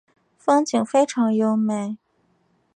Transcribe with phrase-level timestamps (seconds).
[0.35, 1.95] 风景非常优美。